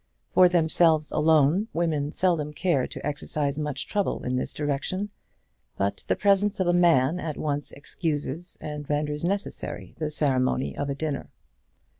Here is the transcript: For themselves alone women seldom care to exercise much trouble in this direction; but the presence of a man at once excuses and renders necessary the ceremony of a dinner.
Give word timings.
For 0.33 0.49
themselves 0.49 1.11
alone 1.11 1.67
women 1.73 2.09
seldom 2.11 2.53
care 2.53 2.87
to 2.87 3.05
exercise 3.05 3.59
much 3.59 3.85
trouble 3.85 4.23
in 4.23 4.35
this 4.35 4.51
direction; 4.51 5.11
but 5.77 6.03
the 6.07 6.15
presence 6.15 6.59
of 6.59 6.65
a 6.65 6.73
man 6.73 7.19
at 7.19 7.37
once 7.37 7.71
excuses 7.71 8.57
and 8.59 8.89
renders 8.89 9.23
necessary 9.23 9.93
the 9.99 10.09
ceremony 10.09 10.75
of 10.75 10.89
a 10.89 10.95
dinner. 10.95 11.29